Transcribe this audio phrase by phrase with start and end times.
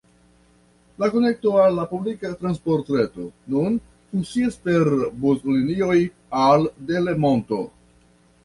[1.01, 3.77] La konekto al la publika transportreto nun
[4.15, 4.91] funkcias per
[5.27, 5.99] buslinioj
[6.47, 7.63] al Delemonto.